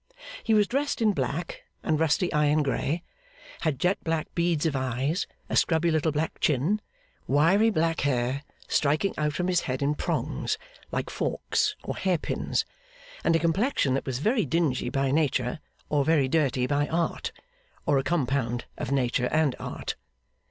He 0.43 0.55
was 0.55 0.65
dressed 0.67 0.99
in 0.99 1.11
black 1.13 1.61
and 1.83 1.99
rusty 1.99 2.33
iron 2.33 2.63
grey; 2.63 3.03
had 3.59 3.77
jet 3.79 4.03
black 4.03 4.33
beads 4.33 4.65
of 4.65 4.75
eyes; 4.75 5.27
a 5.47 5.55
scrubby 5.55 5.91
little 5.91 6.11
black 6.11 6.39
chin; 6.39 6.81
wiry 7.27 7.69
black 7.69 8.01
hair 8.01 8.41
striking 8.67 9.13
out 9.15 9.33
from 9.33 9.47
his 9.47 9.59
head 9.59 9.83
in 9.83 9.93
prongs, 9.93 10.57
like 10.91 11.11
forks 11.11 11.75
or 11.83 11.95
hair 11.97 12.17
pins; 12.17 12.65
and 13.23 13.35
a 13.35 13.37
complexion 13.37 13.93
that 13.93 14.07
was 14.07 14.17
very 14.17 14.43
dingy 14.43 14.89
by 14.89 15.11
nature, 15.11 15.59
or 15.87 16.03
very 16.03 16.27
dirty 16.27 16.65
by 16.65 16.87
art, 16.87 17.31
or 17.85 17.99
a 17.99 18.03
compound 18.03 18.65
of 18.79 18.91
nature 18.91 19.27
and 19.31 19.55
art. 19.59 19.95